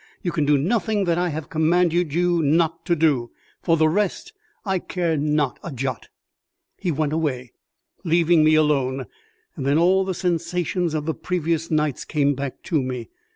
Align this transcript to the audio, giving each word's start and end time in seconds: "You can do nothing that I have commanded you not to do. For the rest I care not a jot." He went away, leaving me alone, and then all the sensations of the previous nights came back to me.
"You 0.23 0.31
can 0.31 0.45
do 0.47 0.57
nothing 0.57 1.03
that 1.03 1.19
I 1.19 1.29
have 1.29 1.51
commanded 1.51 2.11
you 2.11 2.41
not 2.41 2.85
to 2.87 2.95
do. 2.95 3.29
For 3.61 3.77
the 3.77 3.87
rest 3.87 4.33
I 4.65 4.79
care 4.79 5.15
not 5.15 5.59
a 5.63 5.71
jot." 5.71 6.07
He 6.79 6.91
went 6.91 7.13
away, 7.13 7.51
leaving 8.03 8.43
me 8.43 8.55
alone, 8.55 9.05
and 9.55 9.63
then 9.63 9.77
all 9.77 10.03
the 10.03 10.15
sensations 10.15 10.95
of 10.95 11.05
the 11.05 11.13
previous 11.13 11.69
nights 11.69 12.03
came 12.03 12.33
back 12.33 12.63
to 12.63 12.81
me. 12.81 13.09